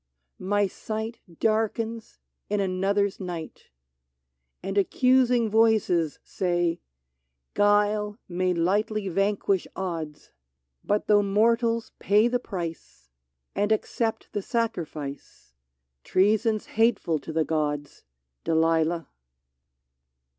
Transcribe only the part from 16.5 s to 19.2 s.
's hateful to the gods, Delilah